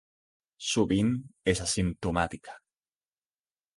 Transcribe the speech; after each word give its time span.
Sovint 0.69 1.11
és 1.53 1.63
asimptomàtica. 1.67 2.59